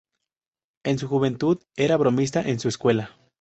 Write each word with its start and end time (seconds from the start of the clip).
En 0.83 0.97
su 0.97 1.07
juventud, 1.07 1.59
era 1.75 1.97
un 1.97 2.01
bromista 2.01 2.41
en 2.41 2.59
su 2.59 2.69
escuela. 2.69 3.11